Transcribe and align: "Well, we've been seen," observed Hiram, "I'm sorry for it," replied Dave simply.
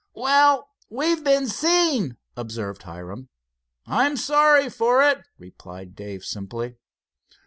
"Well, 0.15 0.71
we've 0.89 1.23
been 1.23 1.45
seen," 1.45 2.17
observed 2.35 2.81
Hiram, 2.81 3.29
"I'm 3.85 4.17
sorry 4.17 4.67
for 4.67 5.03
it," 5.03 5.21
replied 5.37 5.95
Dave 5.95 6.23
simply. 6.25 6.77